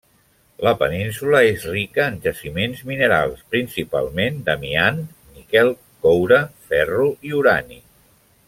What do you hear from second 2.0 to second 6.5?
en jaciments minerals, principalment d'amiant, níquel, coure,